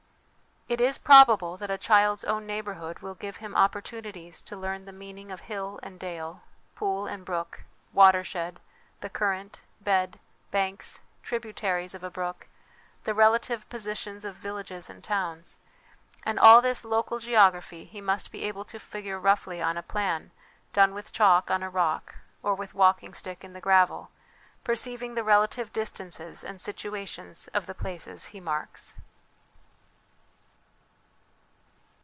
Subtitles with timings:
[0.69, 4.93] It is probable that a child's own neighbourhood will give him opportunities to learn the
[4.93, 6.43] meaning of hill and dale,
[6.75, 8.61] pool and brook, watershed,
[9.01, 10.17] the current, bed,
[10.49, 12.47] banks, tributaries of a brook,
[13.03, 15.57] the relative positions of villages and towns;
[16.23, 20.31] and all this local geography he must be able to figure roughly on a plan
[20.71, 24.09] done with chalk on a rock, or with walking stick in the gravel,
[24.63, 28.95] perceiving the relative distances and situations of the places he marks.